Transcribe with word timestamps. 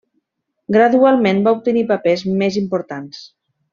Gradualment 0.75 1.43
va 1.49 1.53
obtenint 1.57 1.91
papers 1.93 2.25
més 2.43 2.59
importants. 2.63 3.21